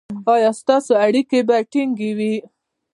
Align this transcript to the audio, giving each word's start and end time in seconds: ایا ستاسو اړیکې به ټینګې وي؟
ایا 0.33 0.51
ستاسو 0.61 0.91
اړیکې 1.05 1.39
به 1.47 1.57
ټینګې 1.71 2.11
وي؟ 2.17 2.35